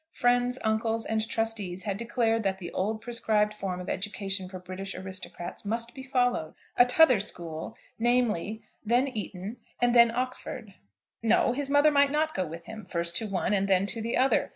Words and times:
Friends, 0.13 0.57
uncles, 0.63 1.05
and 1.05 1.29
trustees 1.29 1.83
had 1.83 1.95
declared 1.95 2.41
that 2.41 2.57
the 2.57 2.71
old 2.71 3.01
prescribed 3.01 3.53
form 3.53 3.79
of 3.79 3.87
education 3.87 4.49
for 4.49 4.57
British 4.57 4.95
aristocrats 4.95 5.63
must 5.63 5.93
be 5.93 6.01
followed, 6.01 6.55
a 6.75 6.85
t'other 6.87 7.19
school, 7.19 7.75
namely, 7.99 8.63
then 8.83 9.07
Eton, 9.07 9.57
and 9.79 9.93
then 9.93 10.09
Oxford. 10.09 10.73
No; 11.21 11.53
his 11.53 11.69
mother 11.69 11.91
might 11.91 12.09
not 12.09 12.33
go 12.33 12.47
with 12.47 12.65
him, 12.65 12.83
first 12.83 13.15
to 13.17 13.27
one, 13.27 13.53
and 13.53 13.67
then 13.67 13.85
to 13.85 14.01
the 14.01 14.17
other. 14.17 14.49